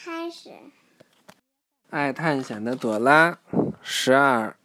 [0.00, 0.50] 开始。
[1.90, 3.40] 爱探险的朵拉，
[3.82, 4.56] 十二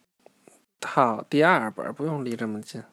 [0.80, 2.84] 套第二本，不用离这么近。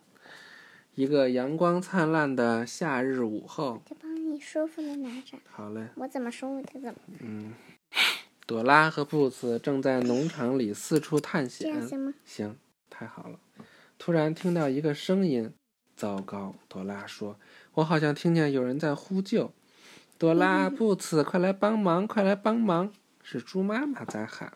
[0.94, 5.36] 一个阳光灿烂的夏日午后，就帮你舒服的拿着。
[5.50, 5.88] 好嘞。
[5.96, 7.00] 我怎么说我就怎么。
[7.18, 7.52] 嗯。
[8.46, 11.70] 朵拉和布斯正在农场里四处探险。
[11.70, 12.14] 这样行吗？
[12.24, 12.56] 行，
[12.88, 13.38] 太好了。
[13.98, 15.52] 突然听到一个声音，
[15.94, 16.54] 糟糕！
[16.68, 17.38] 朵拉说
[17.74, 19.52] ：“我好像听见有人在呼救。”
[20.20, 22.06] 朵拉、布茨，快来帮忙！
[22.06, 22.92] 快来帮忙！
[23.22, 24.52] 是猪妈妈在喊。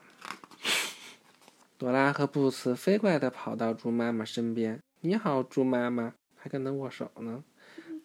[1.78, 4.78] 朵拉和布茨飞快地跑到猪妈妈身边。
[5.00, 7.42] “你好，猪妈妈！”还跟她握手呢。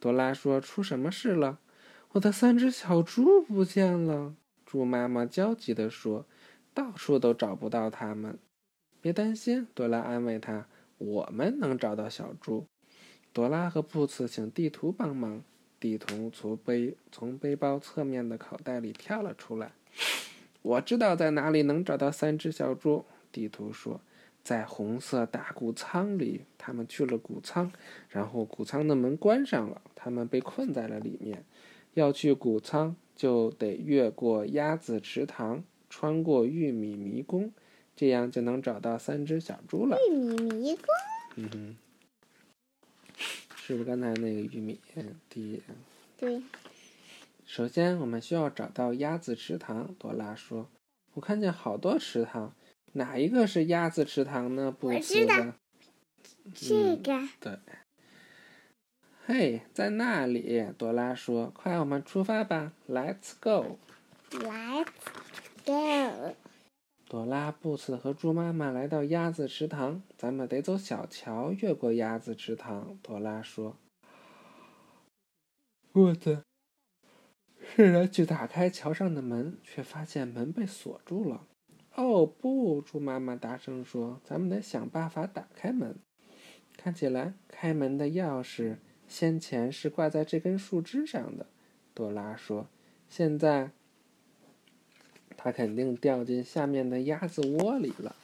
[0.00, 1.58] 朵拉说：“出什么事了？
[2.12, 6.24] 我的三只小猪不见了。”猪妈妈焦急地说
[6.72, 8.38] ：“到处都找不到它们。”
[9.02, 10.66] 别担心，朵拉安慰她
[10.96, 12.64] ：“我们能找到小猪。”
[13.34, 15.42] 朵拉和布茨请地图帮忙。
[15.80, 19.72] 地图从背从背包侧面的口袋里跳了出来。
[20.62, 23.04] 我知道在哪里能找到三只小猪。
[23.32, 24.00] 地图说
[24.44, 27.72] ：“在红色大谷仓里。”他们去了谷仓，
[28.10, 31.44] 然后谷仓的门关上了，他们被困在了里面。
[31.94, 32.94] 要去谷仓。
[33.16, 37.52] 就得越过鸭子池塘，穿过玉米迷宫，
[37.94, 39.98] 这样就能找到三只小猪了。
[40.10, 40.86] 玉米迷宫。
[41.36, 41.76] 嗯哼，
[43.70, 44.80] 是不是刚才那个玉米
[45.28, 45.62] 地？
[46.16, 46.42] 对。
[47.46, 49.94] 首先，我们需要找到鸭子池塘。
[49.94, 50.68] 朵拉说
[51.14, 52.52] ：“我看见好多池塘，
[52.94, 55.52] 哪一个是鸭子池塘呢？”不知道。
[56.52, 57.28] 这个。
[57.38, 57.58] 对。
[59.26, 63.78] 嘿，在那里，朵拉说：“快，我们出发吧！Let's go。”
[64.32, 64.86] Let's
[65.64, 66.34] go。
[67.10, 72.96] 朵拉、布斯和猪妈妈来到鸭子池塘，咱们得走小桥，越过鸭子池塘。
[73.02, 73.76] 朵拉说
[75.90, 76.44] ：“我的。”
[77.58, 81.48] 试着去打开桥上的门，却发现门被锁住了。
[81.96, 82.80] 哦不！
[82.80, 85.98] 猪妈妈大声说：“咱们得想办法打开门。”
[86.78, 88.76] 看起来，开门的钥匙。
[89.08, 91.48] 先前是挂在这根树枝上的，
[91.92, 92.68] 朵拉说
[93.10, 93.72] ：“现在，
[95.42, 98.14] 它肯定掉进下面的鸭子窝里了。”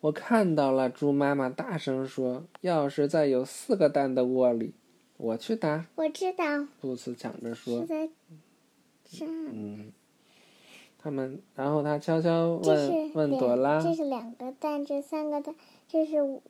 [0.00, 4.74] 我看到了，猪妈妈大声说：“要是在有四个蛋的窝里。”
[5.16, 5.86] 我去打。
[5.94, 6.66] 我知道。
[6.80, 8.08] 布斯抢着说：“在。”
[9.22, 9.92] 嗯。
[10.98, 15.54] 他们，然后他悄悄问问朵拉：“这是两个蛋，这三个蛋，
[15.88, 16.42] 这是五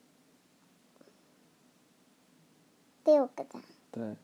[3.03, 4.15] 六个蛋。”对。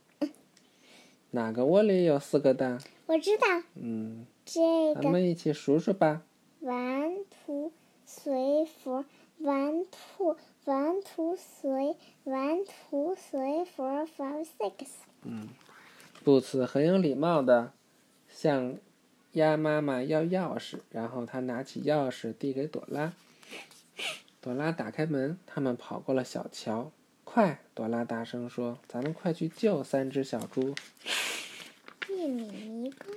[1.31, 2.79] 哪个窝里有四个蛋？
[3.07, 3.45] 我知道。
[3.75, 4.25] 嗯。
[4.45, 5.01] 这个。
[5.01, 6.21] 咱们一起数数吧。
[6.61, 7.71] One two
[8.07, 9.05] three four
[9.39, 10.35] one two
[10.65, 11.95] one two three
[12.25, 14.87] one two three four five six。
[15.23, 15.49] 嗯。
[16.23, 17.73] 布茨很有礼貌的
[18.27, 18.75] 向。
[19.33, 23.13] 鸭妈妈要钥匙，然后他拿起钥匙递给朵拉。
[24.41, 26.91] 朵拉打开门，他们跑过了小桥。
[27.31, 27.59] 快！
[27.75, 30.73] 朵拉大声说：“咱们快去救三只小猪。”
[32.09, 33.13] 玉米迷宫。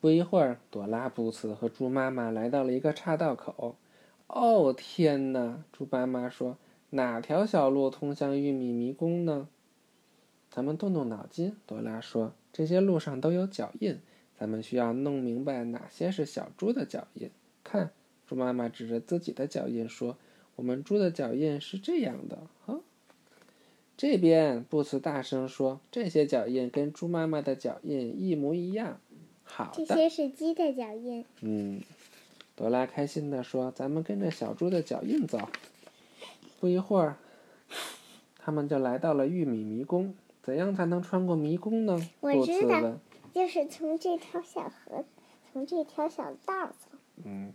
[0.00, 3.76] 不一会儿，朵拉、布茨和猪妈妈来到了一个岔道口。
[4.26, 5.62] 哦，天哪！
[5.72, 6.58] 猪妈妈说
[6.90, 9.46] ：“哪条小路通向玉米迷宫呢？”
[10.50, 14.00] 咱们动动脑筋，朵拉说：“这些路上都有脚印。”
[14.36, 17.30] 咱们需要弄明白哪些是小猪的脚印。
[17.62, 17.92] 看，
[18.26, 20.18] 猪妈妈指着自己的脚印说
[20.56, 22.80] ：“我们猪的脚印是这样的。”哈，
[23.96, 28.98] 这边布茨大声说：“这些脚印跟猪妈妈的脚印一模一样。”
[29.44, 29.84] 好的。
[29.84, 31.24] 这些是鸡的脚印。
[31.40, 31.80] 嗯，
[32.56, 35.38] 朵拉开心地说：“咱们跟着小猪的脚印走。”
[36.60, 37.16] 不一会儿，
[38.38, 40.14] 他们就来到了玉米迷宫。
[40.42, 41.96] 怎样才能穿过迷宫呢？
[42.20, 42.98] 布斯问。
[43.32, 45.04] 就是从这条小河，
[45.52, 46.98] 从这条小道走。
[47.24, 47.52] 嗯，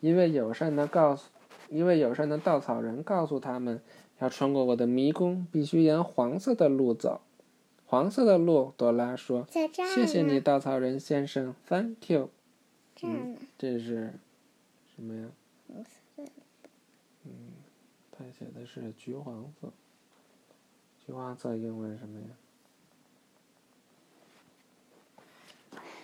[0.00, 1.28] 一位友善的告诉，
[1.70, 3.80] 一位友善的稻草人告诉他们，
[4.18, 7.20] 要穿过我的迷宫，必须沿黄色的路走。
[7.86, 12.30] 黄色的路，朵拉说：“在这谢谢你，稻草人先生，Thank you。
[12.94, 13.36] 这儿呢？
[13.56, 14.12] 这是
[14.94, 15.28] 什么呀？
[15.66, 16.30] 红色的。
[17.24, 17.30] 嗯，
[18.12, 19.72] 他写的是橘黄色。
[21.06, 22.26] 橘黄色英文什么呀？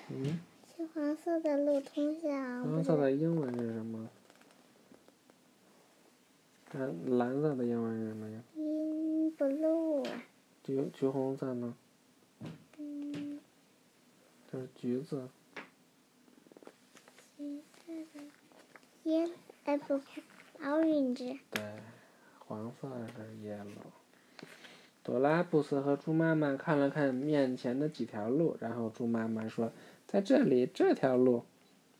[0.08, 0.40] 嗯，
[0.76, 2.62] 橘黄色的路通向。
[2.64, 4.08] 黄色的英文是什么？
[6.78, 10.06] 蓝蓝色的英文是什么呀？In blue。
[10.62, 11.74] 橘橘红色呢？
[12.78, 13.38] 嗯。
[14.50, 15.28] 这是橘子。
[17.38, 19.30] 橘色的，yellow
[19.64, 19.94] 哎不
[20.62, 21.38] ，orange。
[21.50, 21.62] 对，
[22.40, 23.92] 黄色是 yellow。
[25.02, 29.72] 朵拉、布斯和猪妈妈看了看面前的几条路，然后猪妈妈说
[30.06, 31.44] ：“在这里，这条路。”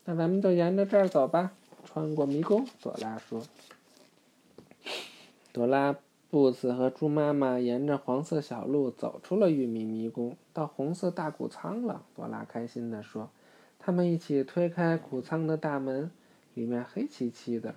[0.05, 1.53] 那咱们就沿着这儿走吧，
[1.85, 2.67] 穿过迷宫。
[2.81, 3.41] 朵拉说。
[5.57, 5.95] 朵拉、
[6.29, 12.03] 布斯和猪妈妈沿着黄色小路走出了玉米迷宫，到红色大谷仓了。
[12.15, 13.31] 朵拉开心地说。
[13.79, 16.11] 他们一起推开谷仓的大门，
[16.53, 17.73] 里面黑漆漆的，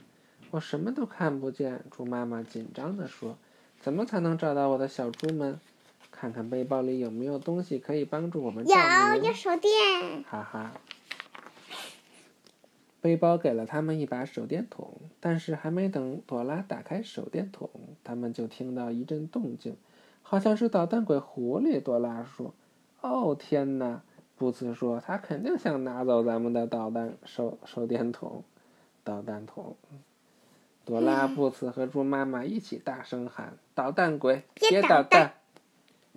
[0.51, 1.83] 我什么都看不见。
[1.91, 3.39] 猪妈妈紧张地说。
[3.81, 5.59] 怎么才能找到我的小猪们？
[6.11, 9.23] 看看背包里有没有东西可以帮助我们照明。
[9.23, 10.23] 有，有手电。
[10.29, 10.73] 哈哈。
[13.01, 17.71] 背包给了他们一把手电筒，但是还没等朵拉打开手电筒，
[18.05, 19.77] 他们就听到一阵动静，
[20.23, 21.83] 好像是捣蛋鬼狐狸。
[21.83, 22.55] 朵拉说
[23.01, 24.03] ：“哦，天哪！”
[24.37, 28.45] 布茨说：“他肯定想拿走咱们的导弹手手电筒，
[29.05, 29.77] 导弹筒。”
[30.85, 35.35] 朵拉、布茨和猪妈妈一起大声喊：“捣蛋鬼，别捣蛋！”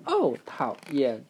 [0.05, 1.23] 哦，讨厌！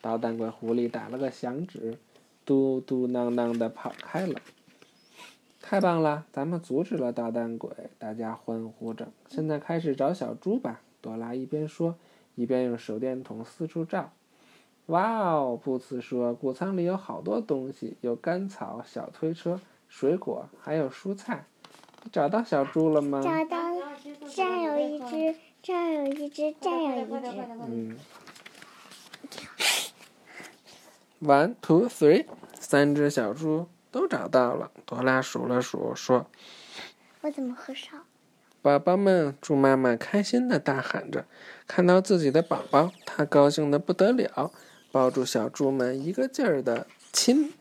[0.00, 1.98] 捣蛋鬼狐狸打了个响指，
[2.44, 4.40] 嘟嘟囔囔的跑开了。
[5.60, 7.70] 太棒了，咱们阻止了捣蛋鬼！
[7.98, 9.08] 大家欢呼着。
[9.28, 10.80] 现在开始找小猪吧！
[11.00, 11.96] 朵拉一边说，
[12.36, 14.12] 一边用手电筒四处照。
[14.86, 15.60] 哇哦！
[15.62, 21.44] 布茨说：“谷仓里有好多东西，有干草、小推车、水果，还有蔬菜。”
[22.04, 23.20] 你找到小猪了吗？
[23.22, 23.92] 找到了，
[24.34, 27.26] 这儿有一只，这儿有一只，这儿有一只。
[27.66, 27.98] 嗯。
[31.20, 34.70] One, two, three，三只小猪都找到了。
[34.84, 36.26] 朵拉数了数，说
[37.22, 37.90] ：“我怎么很少？”
[38.60, 41.24] 宝宝们，猪妈妈开心的大喊着，
[41.66, 44.50] 看到自己的宝宝，她高兴的不得了，
[44.90, 47.52] 抱住小猪们，一个劲儿的亲。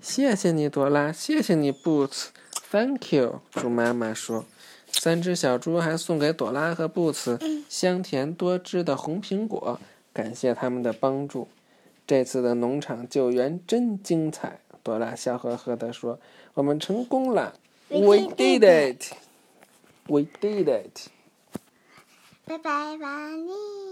[0.00, 2.26] 谢谢你，朵拉，谢谢你，Boots。
[2.70, 4.44] Thank you，猪妈妈说。
[4.90, 9.80] 三只小猪还送给朵拉和布茨香甜多汁的红苹果，
[10.12, 11.48] 感谢他们的帮助。
[12.06, 16.18] 这次的农场救援真精彩，朵拉笑呵呵地说
[16.54, 17.54] ：“我们成功了
[17.88, 21.08] ，We did it，We did it。”
[22.44, 23.91] 拜拜，瓦尼。